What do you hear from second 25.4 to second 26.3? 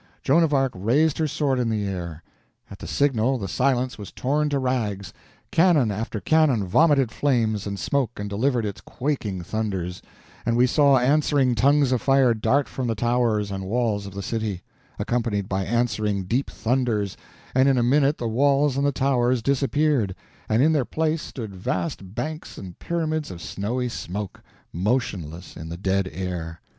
in the dead